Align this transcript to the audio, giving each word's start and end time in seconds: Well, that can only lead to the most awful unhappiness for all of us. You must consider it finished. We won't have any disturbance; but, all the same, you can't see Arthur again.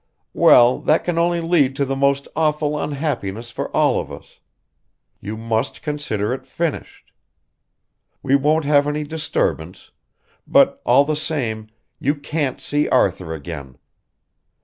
Well, 0.33 0.79
that 0.79 1.03
can 1.03 1.19
only 1.19 1.41
lead 1.41 1.75
to 1.75 1.85
the 1.85 1.95
most 1.95 2.27
awful 2.35 2.75
unhappiness 2.79 3.51
for 3.51 3.69
all 3.69 3.99
of 3.99 4.11
us. 4.11 4.39
You 5.19 5.37
must 5.37 5.83
consider 5.83 6.33
it 6.33 6.43
finished. 6.43 7.11
We 8.23 8.35
won't 8.35 8.65
have 8.65 8.87
any 8.87 9.03
disturbance; 9.03 9.91
but, 10.47 10.81
all 10.87 11.05
the 11.05 11.15
same, 11.15 11.67
you 11.99 12.15
can't 12.15 12.59
see 12.59 12.89
Arthur 12.89 13.31
again. 13.35 13.77